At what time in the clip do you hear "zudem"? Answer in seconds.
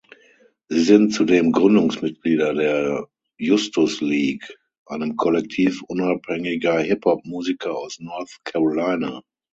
1.13-1.51